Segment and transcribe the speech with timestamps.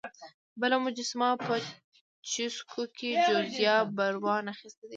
[0.59, 1.53] بله مجسمه په
[2.29, 4.89] چیسوک کې جوزیا براون اخیستې ده.